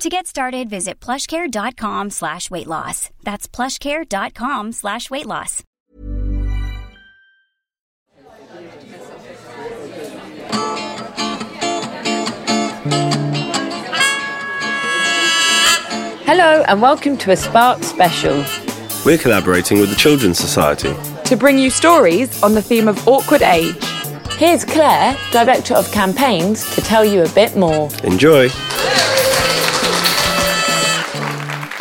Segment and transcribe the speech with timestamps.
[0.00, 3.10] To get started, visit plushcare.com slash weight loss.
[3.24, 5.64] That's plushcare.com slash weight loss.
[16.24, 18.44] Hello and welcome to a Spark special
[19.04, 20.94] We're collaborating with the Children's Society.
[21.24, 23.74] to bring you stories on the theme of awkward age.
[24.36, 27.88] Here's Claire, Director of Campaigns, to tell you a bit more.
[28.04, 28.48] Enjoy!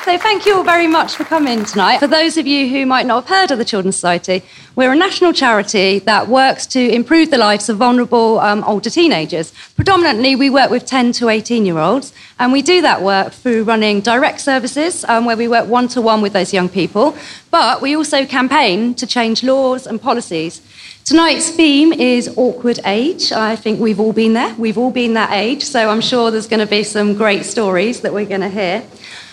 [0.07, 1.97] So thank you all very much for coming tonight.
[1.97, 4.41] For those of you who might not have heard of the Children's Society,
[4.73, 9.51] we're a national charity that works to improve the lives of vulnerable um, older teenagers.
[9.75, 13.65] Predominantly, we work with 10 to 18 year olds, and we do that work through
[13.65, 17.13] running direct services um, where we work one to one with those young people.
[17.51, 20.61] But we also campaign to change laws and policies.
[21.03, 23.33] Tonight's theme is awkward age.
[23.33, 24.55] I think we've all been there.
[24.55, 27.99] We've all been that age, so I'm sure there's going to be some great stories
[28.01, 28.83] that we're going to hear.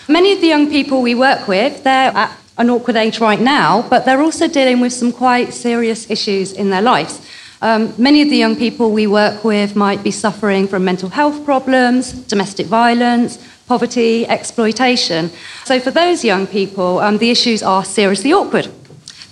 [0.07, 3.81] Many of the young people we work with, they're at an awkward age right now,
[3.89, 7.27] but they're also dealing with some quite serious issues in their lives.
[7.63, 11.43] Um, many of the young people we work with might be suffering from mental health
[11.43, 15.31] problems, domestic violence, poverty, exploitation.
[15.63, 18.69] So, for those young people, um, the issues are seriously awkward.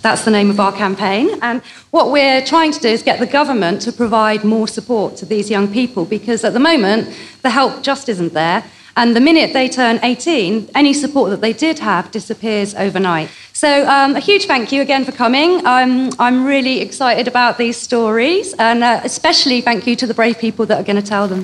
[0.02, 1.38] That's the name of our campaign.
[1.44, 1.62] And
[1.92, 5.52] what we're trying to do is get the government to provide more support to these
[5.52, 8.64] young people because at the moment, the help just isn't there.
[8.96, 13.30] And the minute they turn 18, any support that they did have disappears overnight.
[13.52, 15.66] So, um, a huge thank you again for coming.
[15.66, 20.38] Um, I'm really excited about these stories, and uh, especially thank you to the brave
[20.38, 21.42] people that are going to tell them.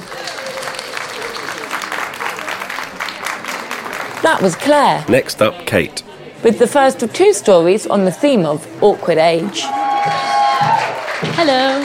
[4.22, 6.04] That was Claire, Next up, Kate.
[6.44, 9.62] with the first of two stories on the theme of awkward age.
[11.36, 11.84] Hello.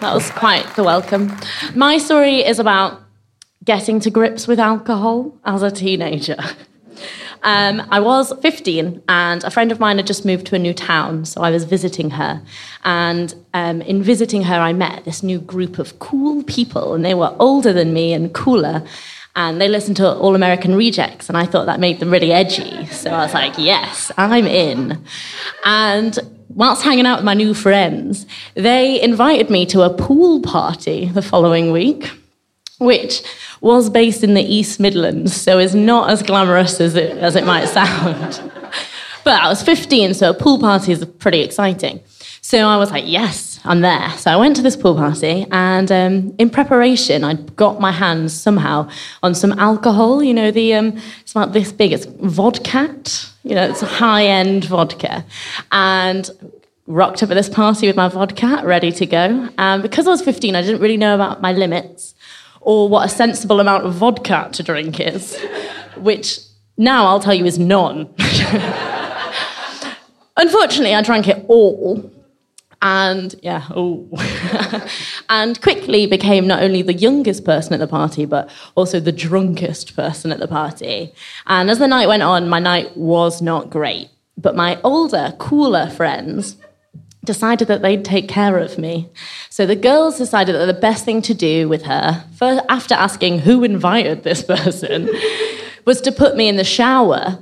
[0.00, 1.36] That was quite the welcome.
[1.74, 3.00] My story is about
[3.68, 6.38] getting to grips with alcohol as a teenager.
[7.44, 10.74] Um, I was 15, and a friend of mine had just moved to a new
[10.74, 12.42] town, so I was visiting her.
[12.82, 17.14] And um, in visiting her, I met this new group of cool people, and they
[17.14, 18.82] were older than me and cooler.
[19.36, 22.86] And they listened to All American Rejects, and I thought that made them really edgy.
[22.86, 25.04] So I was like, yes, I'm in.
[25.64, 26.18] And
[26.48, 31.22] whilst hanging out with my new friends, they invited me to a pool party the
[31.22, 32.10] following week,
[32.78, 33.22] which
[33.60, 37.44] was based in the East Midlands, so it's not as glamorous as it, as it
[37.44, 38.52] might sound.
[39.24, 42.00] but I was 15, so a pool party is pretty exciting.
[42.40, 44.08] So I was like, yes, I'm there.
[44.16, 48.32] So I went to this pool party, and um, in preparation, I got my hands
[48.32, 48.88] somehow
[49.22, 50.22] on some alcohol.
[50.22, 51.92] You know, the um, it's about this big.
[51.92, 52.96] It's vodka.
[53.42, 55.26] You know, it's a high-end vodka,
[55.72, 56.30] and
[56.86, 59.48] rocked up at this party with my vodka ready to go.
[59.58, 62.14] And because I was 15, I didn't really know about my limits
[62.68, 65.40] or what a sensible amount of vodka to drink is,
[65.96, 66.38] which
[66.76, 68.00] now I'll tell you is none.
[70.36, 72.12] Unfortunately, I drank it all.
[72.82, 74.06] And yeah, oh.
[75.30, 79.96] and quickly became not only the youngest person at the party, but also the drunkest
[79.96, 81.14] person at the party.
[81.46, 84.10] And as the night went on, my night was not great.
[84.36, 86.58] But my older, cooler friends
[87.28, 89.06] decided that they'd take care of me.
[89.50, 93.40] So the girls decided that the best thing to do with her, for, after asking
[93.40, 95.10] who invited this person,
[95.84, 97.38] was to put me in the shower.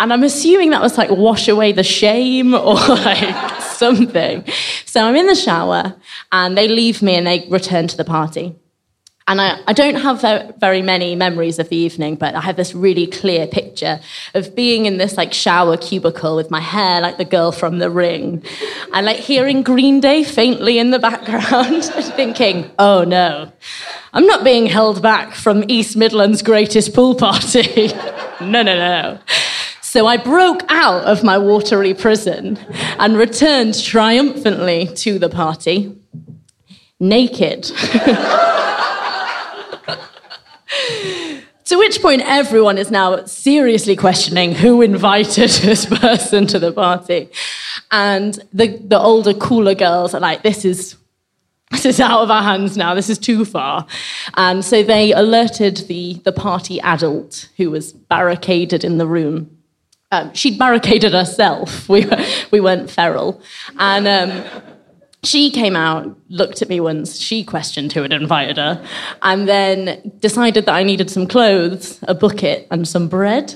[0.00, 4.44] And I'm assuming that was like wash away the shame or like something.
[4.84, 5.94] So I'm in the shower
[6.32, 8.56] and they leave me and they return to the party.
[9.28, 12.74] And I, I don't have very many memories of the evening, but I have this
[12.74, 13.98] really clear picture
[14.34, 17.90] of being in this like shower cubicle with my hair like the girl from the
[17.90, 18.44] ring
[18.92, 21.84] and like hearing Green Day faintly in the background,
[22.14, 23.50] thinking, oh no,
[24.12, 27.88] I'm not being held back from East Midlands' greatest pool party.
[28.40, 29.18] no, no, no.
[29.82, 32.58] So So I broke out of my watery prison
[32.98, 35.96] and returned triumphantly to the party,
[37.00, 37.72] naked.
[41.64, 47.28] to which point, everyone is now seriously questioning who invited this person to the party.
[47.90, 50.96] And the, the older, cooler girls are like, this is
[51.72, 52.94] this is out of our hands now.
[52.94, 53.86] This is too far.
[54.34, 59.50] And so they alerted the, the party adult who was barricaded in the room.
[60.12, 61.88] Um, she'd barricaded herself.
[61.96, 63.42] We, were, we weren't feral.
[63.78, 64.44] And um,
[65.26, 67.18] she came out, looked at me once.
[67.18, 68.84] She questioned who had invited her,
[69.22, 73.54] and then decided that I needed some clothes, a bucket, and some bread.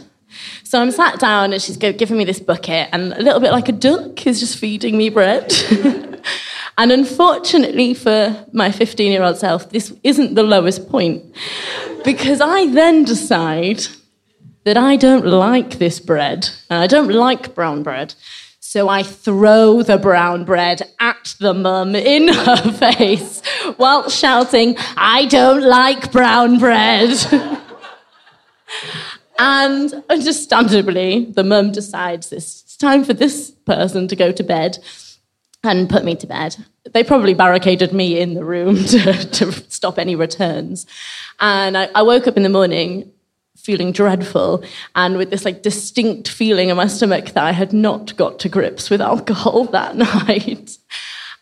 [0.64, 3.68] So I'm sat down, and she's giving me this bucket, and a little bit like
[3.68, 5.52] a duck is just feeding me bread.
[6.80, 11.22] And unfortunately for my 15 year old self, this isn't the lowest point
[12.04, 13.82] because I then decide
[14.64, 18.14] that I don't like this bread and I don't like brown bread.
[18.70, 23.44] So I throw the brown bread at the mum in her face
[23.78, 27.18] while shouting, I don't like brown bread.
[29.40, 34.78] and understandably, the mum decides it's time for this person to go to bed
[35.64, 36.54] and put me to bed.
[36.92, 40.86] They probably barricaded me in the room to, to stop any returns.
[41.40, 43.10] And I, I, woke up in the morning
[43.64, 44.64] feeling dreadful
[44.94, 48.48] and with this like distinct feeling in my stomach that I had not got to
[48.48, 50.78] grips with alcohol that night.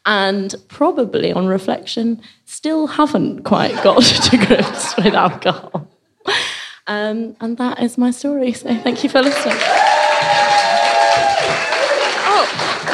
[0.07, 5.89] And probably on reflection, still haven't quite got to grips with alcohol.
[6.87, 8.53] Um, and that is my story.
[8.53, 9.59] So thank you for listening.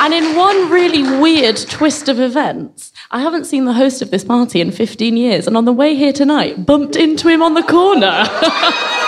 [0.05, 4.23] And in one really weird twist of events, I haven't seen the host of this
[4.23, 7.63] party in 15 years, and on the way here tonight, bumped into him on the
[7.63, 8.27] corner.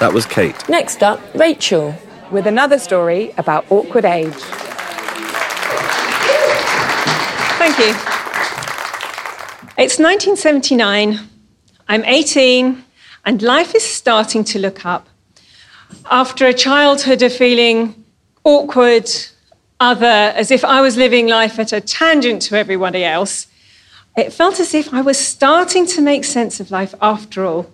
[0.00, 0.56] that was Kate.
[0.68, 1.94] Next up, Rachel.
[2.30, 4.32] With another story about awkward age.
[7.58, 7.94] Thank you.
[9.76, 11.18] It's 1979.
[11.88, 12.84] I'm 18,
[13.24, 15.08] and life is starting to look up
[16.10, 18.04] after a childhood of feeling
[18.44, 19.08] awkward,
[19.80, 23.46] other, as if I was living life at a tangent to everybody else,
[24.16, 27.70] it felt as if I was starting to make sense of life after all.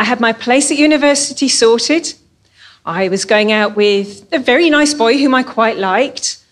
[0.00, 2.14] I had my place at university sorted.
[2.86, 6.42] I was going out with a very nice boy whom I quite liked.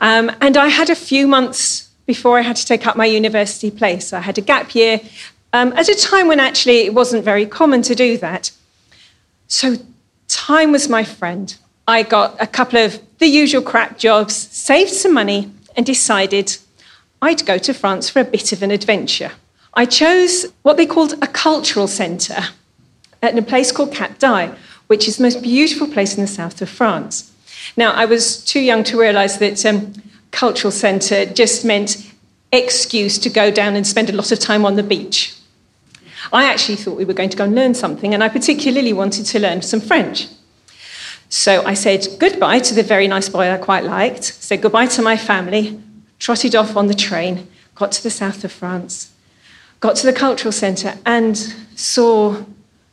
[0.00, 3.70] Um, and I had a few months before I had to take up my university
[3.70, 4.12] place.
[4.12, 5.00] I had a gap year
[5.54, 8.50] um, at a time when actually it wasn't very common to do that.
[9.48, 9.76] So
[10.28, 11.56] time was my friend.
[11.88, 16.58] I got a couple of the usual crap jobs, saved some money, and decided
[17.22, 19.32] I'd go to France for a bit of an adventure.
[19.74, 22.42] I chose what they called a cultural centre
[23.22, 24.54] at a place called Cap d'Ail,
[24.88, 27.32] which is the most beautiful place in the south of France.
[27.76, 29.94] Now, I was too young to realise that um,
[30.30, 32.12] cultural centre just meant
[32.52, 35.34] excuse to go down and spend a lot of time on the beach.
[36.32, 39.24] I actually thought we were going to go and learn something, and I particularly wanted
[39.26, 40.28] to learn some French.
[41.28, 45.02] So I said goodbye to the very nice boy I quite liked, said goodbye to
[45.02, 45.80] my family,
[46.18, 49.11] trotted off on the train, got to the south of France,
[49.82, 51.36] got to the cultural centre, and
[51.74, 52.40] saw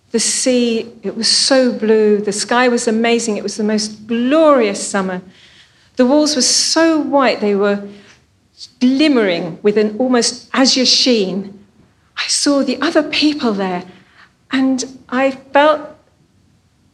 [0.09, 0.91] the sea.
[1.03, 5.21] It was so blue, the sky was amazing, it was the most glorious summer.
[5.97, 7.87] The walls were so white, they were
[8.81, 11.63] glimmering with an almost azure sheen.
[12.17, 13.83] I saw the other people there,
[14.51, 15.81] and I felt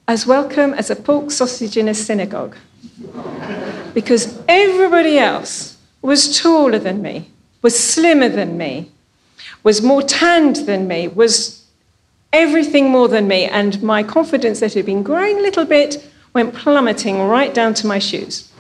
[0.10, 2.58] as welcome as a pork sausage in a synagogue.
[3.94, 7.32] Because everybody else was taller than me,
[7.62, 8.92] was slimmer than me,
[9.66, 11.66] was more tanned than me, was
[12.32, 16.54] everything more than me, and my confidence that had been growing a little bit went
[16.54, 18.52] plummeting right down to my shoes.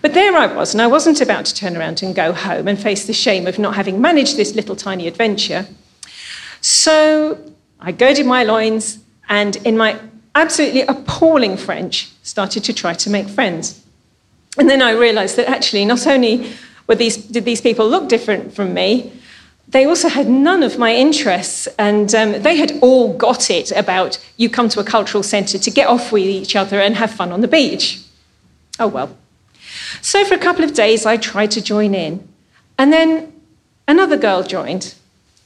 [0.00, 2.78] But there I was, and I wasn't about to turn around and go home and
[2.78, 5.66] face the shame of not having managed this little tiny adventure.
[6.62, 7.38] So
[7.78, 8.98] I girded my loins
[9.28, 10.00] and, in my
[10.34, 13.84] absolutely appalling French, started to try to make friends.
[14.56, 16.50] And then I realized that actually, not only
[16.86, 19.12] were these, did these people look different from me,
[19.68, 24.18] they also had none of my interests, and um, they had all got it about
[24.36, 27.32] you come to a cultural centre to get off with each other and have fun
[27.32, 28.00] on the beach.
[28.78, 29.16] Oh well.
[30.00, 32.26] So for a couple of days, I tried to join in.
[32.78, 33.32] And then
[33.88, 34.94] another girl joined,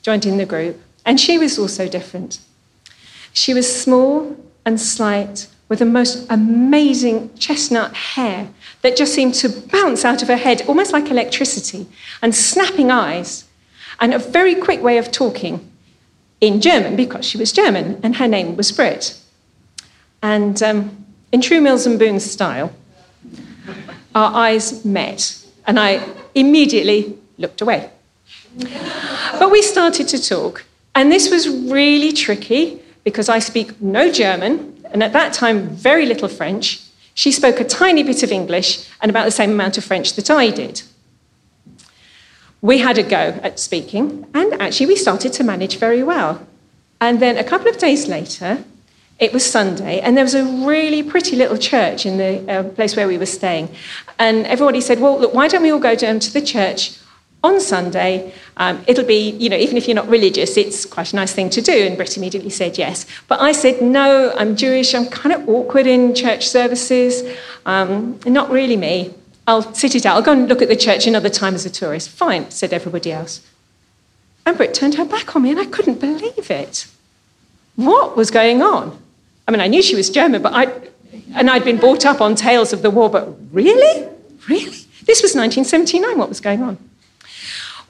[0.03, 0.81] joined in the group.
[1.07, 2.41] And she was also different.
[3.33, 4.37] She was small
[4.67, 8.49] and slight, with the most amazing chestnut hair
[8.83, 11.87] that just seemed to bounce out of her head, almost like electricity,
[12.21, 13.45] and snapping eyes,
[14.01, 15.71] and a very quick way of talking.
[16.41, 19.19] in German because she was German and her name was Brit.
[20.23, 22.73] And um, in true Mills and Boon style,
[24.15, 26.05] our eyes met, and I
[26.35, 27.91] immediately looked away.
[29.39, 30.65] But we started to talk,
[30.95, 36.07] and this was really tricky because I speak no German, and at that time, very
[36.07, 36.81] little French.
[37.15, 40.31] She spoke a tiny bit of English and about the same amount of French that
[40.31, 40.83] I did.
[42.63, 46.47] We had a go at speaking, and actually, we started to manage very well.
[47.01, 48.63] And then a couple of days later,
[49.19, 52.97] it was Sunday, and there was a really pretty little church in the uh, place
[52.97, 53.69] where we were staying.
[54.19, 56.99] And everybody said, Well, look, why don't we all go down to the church
[57.43, 58.35] on Sunday?
[58.59, 61.49] Um, it'll be, you know, even if you're not religious, it's quite a nice thing
[61.51, 61.87] to do.
[61.87, 63.07] And Britt immediately said yes.
[63.29, 64.95] But I said, No, I'm Jewish.
[64.95, 67.23] I'm kind of awkward in church services.
[67.65, 69.15] Um, not really me.
[69.51, 70.15] I'll sit it out.
[70.15, 72.09] I'll go and look at the church another time as a tourist.
[72.09, 73.45] Fine, said everybody else.
[74.47, 76.87] And Brit turned her back on me, and I couldn't believe it.
[77.75, 78.97] What was going on?
[79.49, 80.73] I mean, I knew she was German, but I,
[81.35, 84.09] and I'd been brought up on tales of the war, but really?
[84.49, 84.87] Really?
[85.05, 86.17] This was 1979.
[86.17, 86.79] What was going on?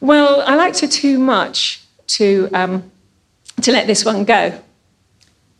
[0.00, 1.82] Well, I liked her too much
[2.16, 2.90] to, um,
[3.60, 4.58] to let this one go.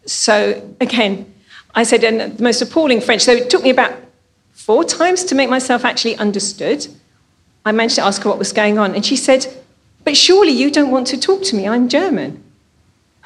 [0.07, 1.31] So, again,
[1.75, 3.21] I said, and the most appalling French.
[3.21, 3.93] So it took me about
[4.71, 6.87] four times to make myself actually understood.
[7.65, 9.45] I managed to ask her what was going on, and she said,
[10.05, 11.67] But surely you don't want to talk to me.
[11.67, 12.41] I'm German.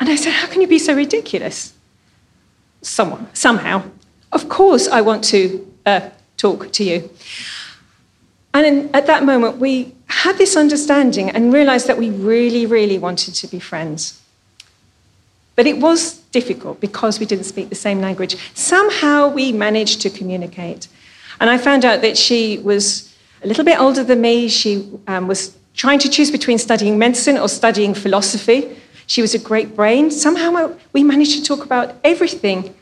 [0.00, 1.74] And I said, How can you be so ridiculous?
[2.80, 3.82] someone, somehow.
[4.32, 6.08] Of course, I want to uh,
[6.38, 7.10] talk to you.
[8.54, 12.96] And in, at that moment, we had this understanding and realized that we really, really
[12.96, 14.22] wanted to be friends.
[15.56, 18.34] But it was difficult because we didn't speak the same language.
[18.54, 20.88] Somehow we managed to communicate.
[21.40, 24.48] And I found out that she was a little bit older than me.
[24.48, 28.76] She um, was trying to choose between studying medicine or studying philosophy.
[29.06, 30.10] She was a great brain.
[30.10, 32.74] Somehow we managed to talk about everything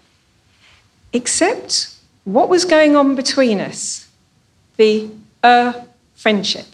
[1.12, 1.94] except
[2.24, 4.08] what was going on between us
[4.76, 5.10] the
[5.44, 6.66] er friendship.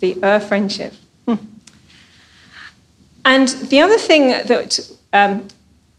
[0.00, 0.94] The er friendship.
[1.26, 1.36] Hmm.
[3.24, 4.80] And the other thing that
[5.12, 5.46] um,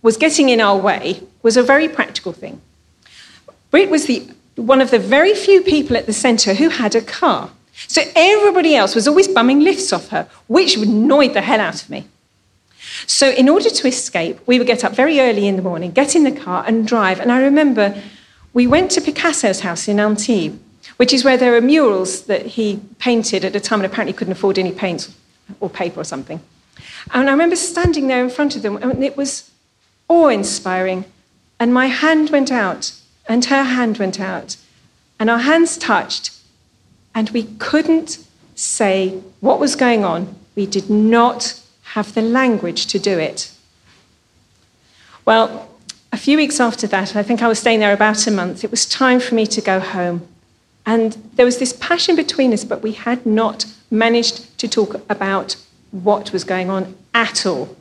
[0.01, 2.62] was getting in our way was a very practical thing.
[3.74, 7.01] Brit was the, one of the very few people at the centre who had a
[7.01, 7.50] car.
[7.88, 11.89] So everybody else was always bumming lifts off her, which annoyed the hell out of
[11.89, 12.06] me.
[13.08, 16.15] So, in order to escape, we would get up very early in the morning, get
[16.15, 17.20] in the car, and drive.
[17.20, 18.00] And I remember
[18.53, 20.60] we went to Picasso's house in Antibes,
[20.98, 24.34] which is where there are murals that he painted at a time and apparently couldn't
[24.34, 25.10] afford any paint
[25.60, 26.39] or paper or something.
[27.12, 29.50] And I remember standing there in front of them, and it was
[30.08, 31.06] awe inspiring.
[31.60, 32.92] And my hand went out,
[33.34, 34.58] and her hand went out,
[35.20, 36.32] and our hands touched,
[37.16, 38.24] and we couldn't
[38.54, 40.36] say what was going on.
[40.56, 41.60] We did not
[41.96, 43.52] have the language to do it.
[45.25, 45.68] Well,
[46.12, 48.70] a few weeks after that, I think I was staying there about a month, it
[48.70, 50.28] was time for me to go home.
[50.86, 55.56] And there was this passion between us, but we had not managed to talk about
[55.90, 57.75] what was going on at all.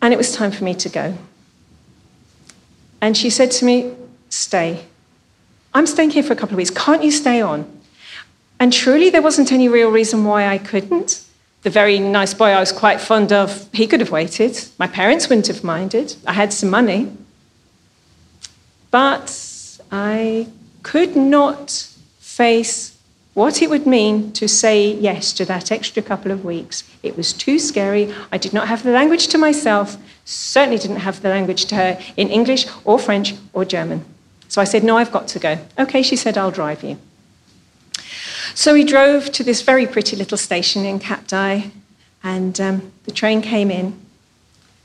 [0.00, 1.18] And it was time for me to go.
[3.00, 3.94] And she said to me,
[4.28, 4.84] Stay.
[5.72, 6.70] I'm staying here for a couple of weeks.
[6.70, 7.70] Can't you stay on?
[8.60, 11.24] And truly, there wasn't any real reason why I couldn't.
[11.62, 14.60] The very nice boy I was quite fond of, he could have waited.
[14.78, 16.16] My parents wouldn't have minded.
[16.26, 17.12] I had some money.
[18.90, 20.48] But I
[20.82, 21.70] could not
[22.18, 22.97] face
[23.38, 26.82] what it would mean to say yes to that extra couple of weeks.
[27.04, 28.12] It was too scary.
[28.32, 32.00] I did not have the language to myself, certainly didn't have the language to her
[32.16, 34.04] in English or French or German.
[34.48, 35.56] So I said, No, I've got to go.
[35.78, 36.98] Okay, she said, I'll drive you.
[38.54, 41.32] So we drove to this very pretty little station in Cap
[42.24, 43.96] and um, the train came in.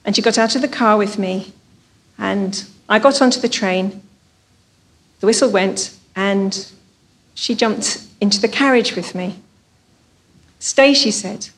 [0.06, 1.54] And she got out of the car with me,
[2.20, 4.04] and I got onto the train.
[5.22, 6.72] The whistle went, and
[7.34, 9.36] she jumped into the carriage with me.
[10.58, 11.50] Stay, she said.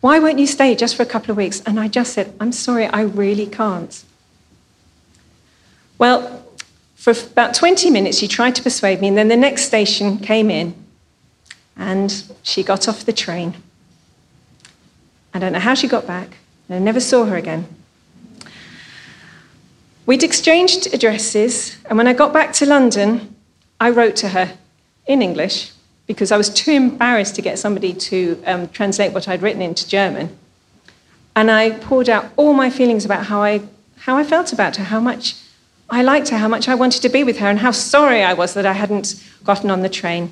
[0.00, 1.62] Why won't you stay just for a couple of weeks?
[1.66, 4.02] And I just said, I'm sorry, I really can't.
[5.98, 6.42] Well,
[6.94, 10.50] for about 20 minutes, she tried to persuade me, and then the next station came
[10.50, 10.74] in,
[11.76, 13.54] and she got off the train.
[15.34, 17.66] I don't know how she got back, and I never saw her again.
[20.06, 23.36] We'd exchanged addresses, and when I got back to London,
[23.78, 24.56] I wrote to her
[25.06, 25.72] in English
[26.06, 29.88] because I was too embarrassed to get somebody to um, translate what I'd written into
[29.88, 30.36] German.
[31.34, 33.62] And I poured out all my feelings about how I,
[33.98, 35.36] how I felt about her, how much
[35.88, 38.34] I liked her, how much I wanted to be with her, and how sorry I
[38.34, 40.30] was that I hadn't gotten on the train.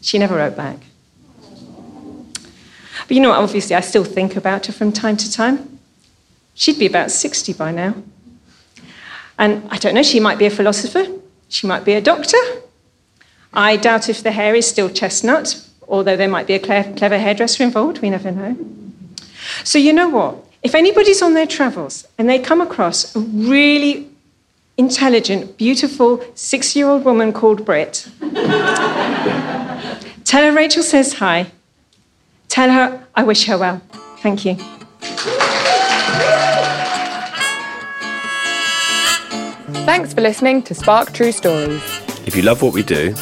[0.00, 0.78] She never wrote back.
[3.06, 5.78] But you know, obviously, I still think about her from time to time.
[6.54, 7.94] She'd be about 60 by now.
[9.38, 11.06] And I don't know, she might be a philosopher,
[11.48, 12.36] she might be a doctor.
[13.52, 17.62] I doubt if the hair is still chestnut, although there might be a clever hairdresser
[17.62, 18.56] involved, we never know.
[19.64, 20.44] So, you know what?
[20.62, 24.08] If anybody's on their travels and they come across a really
[24.76, 28.08] intelligent, beautiful six year old woman called Brit,
[30.24, 31.50] tell her Rachel says hi.
[32.48, 33.80] Tell her I wish her well.
[34.18, 34.56] Thank you.
[39.84, 41.82] Thanks for listening to Spark True Stories.
[42.26, 43.14] If you love what we do,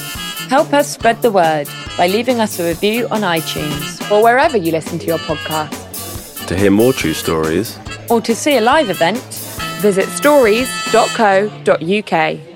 [0.48, 4.70] Help us spread the word by leaving us a review on iTunes or wherever you
[4.72, 6.46] listen to your podcast.
[6.46, 9.18] to hear more true stories, or to see a live event.
[9.82, 12.55] Visit stories.co.uk.